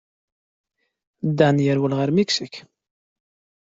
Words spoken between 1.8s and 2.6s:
ɣer Miksik.